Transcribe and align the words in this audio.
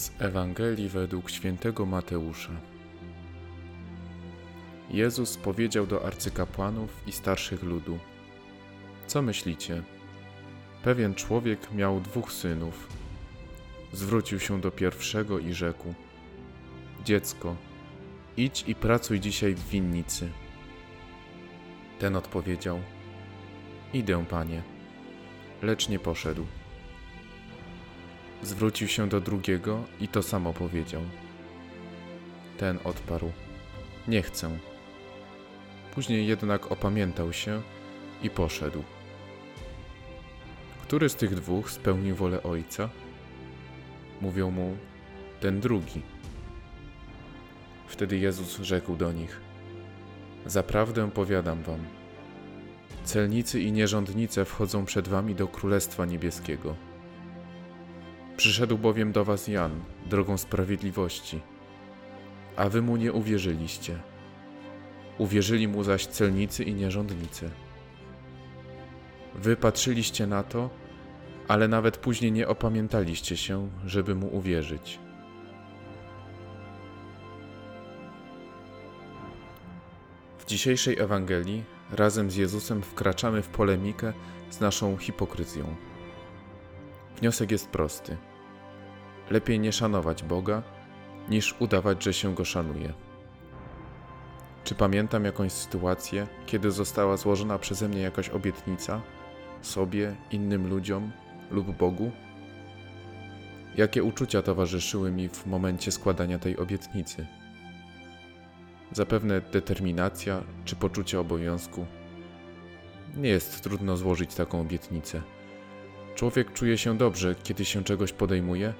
Z 0.00 0.12
Ewangelii 0.18 0.88
według 0.88 1.30
świętego 1.30 1.86
Mateusza. 1.86 2.52
Jezus 4.90 5.36
powiedział 5.36 5.86
do 5.86 6.06
arcykapłanów 6.06 7.02
i 7.06 7.12
starszych 7.12 7.62
ludu: 7.62 7.98
Co 9.06 9.22
myślicie? 9.22 9.82
Pewien 10.82 11.14
człowiek 11.14 11.72
miał 11.72 12.00
dwóch 12.00 12.32
synów. 12.32 12.88
Zwrócił 13.92 14.40
się 14.40 14.60
do 14.60 14.70
pierwszego 14.70 15.38
i 15.38 15.52
rzekł: 15.52 15.94
Dziecko, 17.04 17.56
idź 18.36 18.64
i 18.66 18.74
pracuj 18.74 19.20
dzisiaj 19.20 19.54
w 19.54 19.68
winnicy. 19.68 20.28
Ten 21.98 22.16
odpowiedział: 22.16 22.80
Idę, 23.92 24.24
panie, 24.26 24.62
lecz 25.62 25.88
nie 25.88 25.98
poszedł. 25.98 26.46
Zwrócił 28.42 28.88
się 28.88 29.08
do 29.08 29.20
drugiego 29.20 29.84
i 30.00 30.08
to 30.08 30.22
samo 30.22 30.52
powiedział. 30.52 31.02
Ten 32.58 32.78
odparł: 32.84 33.32
Nie 34.08 34.22
chcę. 34.22 34.58
Później 35.94 36.26
jednak 36.26 36.72
opamiętał 36.72 37.32
się 37.32 37.62
i 38.22 38.30
poszedł. 38.30 38.82
Który 40.82 41.08
z 41.08 41.14
tych 41.14 41.34
dwóch 41.34 41.70
spełnił 41.70 42.16
wolę 42.16 42.42
ojca? 42.42 42.88
Mówią 44.20 44.50
mu: 44.50 44.76
Ten 45.40 45.60
drugi. 45.60 46.02
Wtedy 47.86 48.18
Jezus 48.18 48.58
rzekł 48.58 48.96
do 48.96 49.12
nich: 49.12 49.40
Zaprawdę 50.46 51.10
powiadam 51.10 51.62
wam, 51.62 51.80
celnicy 53.04 53.60
i 53.60 53.72
nierządnice 53.72 54.44
wchodzą 54.44 54.84
przed 54.84 55.08
wami 55.08 55.34
do 55.34 55.48
Królestwa 55.48 56.06
Niebieskiego. 56.06 56.89
Przyszedł 58.40 58.78
bowiem 58.78 59.12
do 59.12 59.24
was 59.24 59.48
Jan, 59.48 59.80
drogą 60.06 60.38
sprawiedliwości, 60.38 61.40
a 62.56 62.68
wy 62.68 62.82
mu 62.82 62.96
nie 62.96 63.12
uwierzyliście. 63.12 63.98
Uwierzyli 65.18 65.68
mu 65.68 65.84
zaś 65.84 66.06
celnicy 66.06 66.64
i 66.64 66.74
nierządnicy. 66.74 67.50
Wy 69.34 69.56
patrzyliście 69.56 70.26
na 70.26 70.42
to, 70.42 70.70
ale 71.48 71.68
nawet 71.68 71.96
później 71.96 72.32
nie 72.32 72.48
opamiętaliście 72.48 73.36
się, 73.36 73.68
żeby 73.86 74.14
mu 74.14 74.36
uwierzyć. 74.36 74.98
W 80.38 80.46
dzisiejszej 80.46 80.98
Ewangelii 80.98 81.64
razem 81.92 82.30
z 82.30 82.36
Jezusem 82.36 82.82
wkraczamy 82.82 83.42
w 83.42 83.48
polemikę 83.48 84.12
z 84.50 84.60
naszą 84.60 84.96
hipokryzją. 84.96 85.76
Wniosek 87.16 87.50
jest 87.50 87.68
prosty. 87.68 88.29
Lepiej 89.30 89.60
nie 89.60 89.72
szanować 89.72 90.22
Boga, 90.22 90.62
niż 91.28 91.54
udawać, 91.60 92.04
że 92.04 92.12
się 92.12 92.34
go 92.34 92.44
szanuje. 92.44 92.92
Czy 94.64 94.74
pamiętam 94.74 95.24
jakąś 95.24 95.52
sytuację, 95.52 96.26
kiedy 96.46 96.70
została 96.70 97.16
złożona 97.16 97.58
przeze 97.58 97.88
mnie 97.88 98.00
jakaś 98.00 98.28
obietnica 98.28 99.02
sobie, 99.62 100.16
innym 100.30 100.68
ludziom 100.68 101.12
lub 101.50 101.76
Bogu? 101.76 102.10
Jakie 103.76 104.02
uczucia 104.02 104.42
towarzyszyły 104.42 105.10
mi 105.10 105.28
w 105.28 105.46
momencie 105.46 105.92
składania 105.92 106.38
tej 106.38 106.56
obietnicy? 106.56 107.26
Zapewne 108.92 109.40
determinacja 109.40 110.42
czy 110.64 110.76
poczucie 110.76 111.20
obowiązku. 111.20 111.86
Nie 113.16 113.28
jest 113.28 113.62
trudno 113.62 113.96
złożyć 113.96 114.34
taką 114.34 114.60
obietnicę. 114.60 115.22
Człowiek 116.14 116.52
czuje 116.52 116.78
się 116.78 116.98
dobrze, 116.98 117.34
kiedy 117.42 117.64
się 117.64 117.84
czegoś 117.84 118.12
podejmuje, 118.12 118.74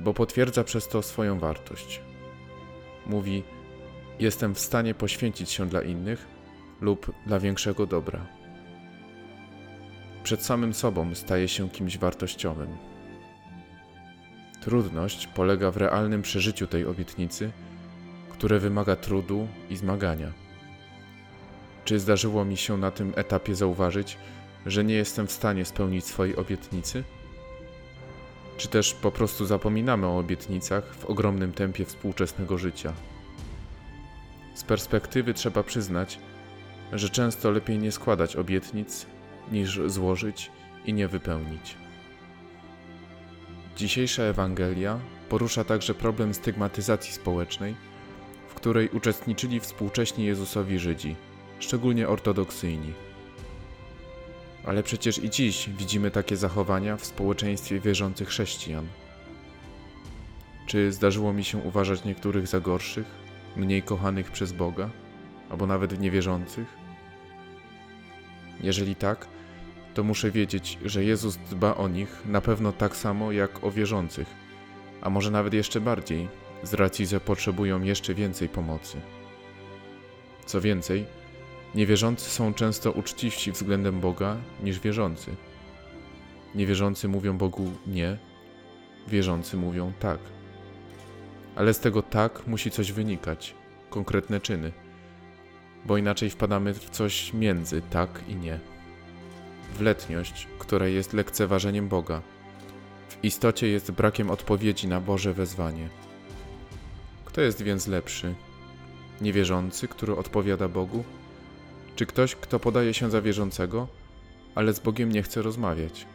bo 0.00 0.14
potwierdza 0.14 0.64
przez 0.64 0.88
to 0.88 1.02
swoją 1.02 1.38
wartość. 1.38 2.00
Mówi: 3.06 3.42
Jestem 4.18 4.54
w 4.54 4.58
stanie 4.58 4.94
poświęcić 4.94 5.50
się 5.50 5.66
dla 5.66 5.82
innych 5.82 6.26
lub 6.80 7.12
dla 7.26 7.40
większego 7.40 7.86
dobra. 7.86 8.26
Przed 10.22 10.42
samym 10.42 10.74
sobą 10.74 11.14
staje 11.14 11.48
się 11.48 11.68
kimś 11.70 11.98
wartościowym. 11.98 12.76
Trudność 14.60 15.26
polega 15.26 15.70
w 15.70 15.76
realnym 15.76 16.22
przeżyciu 16.22 16.66
tej 16.66 16.86
obietnicy, 16.86 17.52
które 18.30 18.58
wymaga 18.58 18.96
trudu 18.96 19.48
i 19.70 19.76
zmagania. 19.76 20.32
Czy 21.84 21.98
zdarzyło 21.98 22.44
mi 22.44 22.56
się 22.56 22.76
na 22.76 22.90
tym 22.90 23.12
etapie 23.16 23.54
zauważyć, 23.54 24.18
że 24.66 24.84
nie 24.84 24.94
jestem 24.94 25.26
w 25.26 25.32
stanie 25.32 25.64
spełnić 25.64 26.04
swojej 26.04 26.36
obietnicy? 26.36 27.04
Czy 28.58 28.68
też 28.68 28.94
po 28.94 29.10
prostu 29.10 29.46
zapominamy 29.46 30.06
o 30.06 30.18
obietnicach 30.18 30.94
w 30.94 31.04
ogromnym 31.04 31.52
tempie 31.52 31.84
współczesnego 31.84 32.58
życia? 32.58 32.92
Z 34.54 34.64
perspektywy 34.64 35.34
trzeba 35.34 35.62
przyznać, 35.62 36.18
że 36.92 37.08
często 37.08 37.50
lepiej 37.50 37.78
nie 37.78 37.92
składać 37.92 38.36
obietnic, 38.36 39.06
niż 39.52 39.80
złożyć 39.86 40.50
i 40.84 40.92
nie 40.92 41.08
wypełnić. 41.08 41.76
Dzisiejsza 43.76 44.22
Ewangelia 44.22 44.98
porusza 45.28 45.64
także 45.64 45.94
problem 45.94 46.34
stygmatyzacji 46.34 47.12
społecznej, 47.12 47.74
w 48.48 48.54
której 48.54 48.88
uczestniczyli 48.88 49.60
współcześni 49.60 50.24
Jezusowi 50.24 50.78
Żydzi, 50.78 51.16
szczególnie 51.58 52.08
ortodoksyjni. 52.08 53.07
Ale 54.64 54.82
przecież 54.82 55.18
i 55.24 55.30
dziś 55.30 55.70
widzimy 55.78 56.10
takie 56.10 56.36
zachowania 56.36 56.96
w 56.96 57.04
społeczeństwie 57.04 57.80
wierzących 57.80 58.28
chrześcijan. 58.28 58.86
Czy 60.66 60.92
zdarzyło 60.92 61.32
mi 61.32 61.44
się 61.44 61.58
uważać 61.58 62.04
niektórych 62.04 62.46
za 62.46 62.60
gorszych, 62.60 63.06
mniej 63.56 63.82
kochanych 63.82 64.30
przez 64.30 64.52
Boga, 64.52 64.90
albo 65.50 65.66
nawet 65.66 66.00
niewierzących? 66.00 66.66
Jeżeli 68.60 68.94
tak, 68.94 69.28
to 69.94 70.04
muszę 70.04 70.30
wiedzieć, 70.30 70.78
że 70.84 71.04
Jezus 71.04 71.36
dba 71.36 71.74
o 71.74 71.88
nich 71.88 72.22
na 72.26 72.40
pewno 72.40 72.72
tak 72.72 72.96
samo 72.96 73.32
jak 73.32 73.64
o 73.64 73.70
wierzących, 73.70 74.28
a 75.00 75.10
może 75.10 75.30
nawet 75.30 75.54
jeszcze 75.54 75.80
bardziej, 75.80 76.28
z 76.62 76.74
racji, 76.74 77.06
że 77.06 77.20
potrzebują 77.20 77.82
jeszcze 77.82 78.14
więcej 78.14 78.48
pomocy. 78.48 79.00
Co 80.46 80.60
więcej, 80.60 81.06
niewierzący 81.74 82.30
są 82.30 82.54
często 82.54 82.92
uczciwsi 82.92 83.52
względem 83.52 84.00
Boga 84.00 84.36
niż 84.62 84.80
wierzący. 84.80 85.36
Niewierzący 86.54 87.08
mówią 87.08 87.38
Bogu 87.38 87.72
nie, 87.86 88.18
wierzący 89.08 89.56
mówią 89.56 89.92
tak. 89.98 90.18
Ale 91.56 91.74
z 91.74 91.80
tego 91.80 92.02
tak 92.02 92.46
musi 92.46 92.70
coś 92.70 92.92
wynikać, 92.92 93.54
konkretne 93.90 94.40
czyny, 94.40 94.72
bo 95.84 95.96
inaczej 95.96 96.30
wpadamy 96.30 96.74
w 96.74 96.90
coś 96.90 97.32
między 97.32 97.82
tak 97.90 98.24
i 98.28 98.34
nie 98.34 98.58
w 99.74 99.80
letniość, 99.80 100.48
która 100.58 100.86
jest 100.86 101.12
lekceważeniem 101.12 101.88
Boga. 101.88 102.22
W 103.08 103.24
istocie 103.24 103.68
jest 103.68 103.90
brakiem 103.90 104.30
odpowiedzi 104.30 104.88
na 104.88 105.00
Boże 105.00 105.34
wezwanie. 105.34 105.88
Kto 107.24 107.40
jest 107.40 107.62
więc 107.62 107.86
lepszy? 107.86 108.34
Niewierzący, 109.20 109.88
który 109.88 110.16
odpowiada 110.16 110.68
Bogu? 110.68 111.04
Czy 111.98 112.06
ktoś, 112.06 112.34
kto 112.34 112.60
podaje 112.60 112.94
się 112.94 113.10
za 113.10 113.22
wierzącego, 113.22 113.88
ale 114.54 114.72
z 114.72 114.80
Bogiem 114.80 115.12
nie 115.12 115.22
chce 115.22 115.42
rozmawiać? 115.42 116.06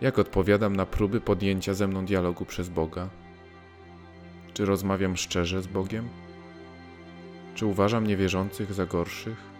Jak 0.00 0.18
odpowiadam 0.18 0.76
na 0.76 0.86
próby 0.86 1.20
podjęcia 1.20 1.74
ze 1.74 1.88
mną 1.88 2.06
dialogu 2.06 2.44
przez 2.44 2.68
Boga? 2.68 3.08
Czy 4.54 4.64
rozmawiam 4.64 5.16
szczerze 5.16 5.62
z 5.62 5.66
Bogiem? 5.66 6.08
Czy 7.54 7.66
uważam 7.66 8.06
niewierzących 8.06 8.72
za 8.72 8.86
gorszych? 8.86 9.51